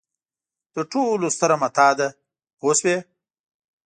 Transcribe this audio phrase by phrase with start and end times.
[0.73, 2.07] تر ټولو ستره متاع ده
[2.59, 2.97] پوه شوې!.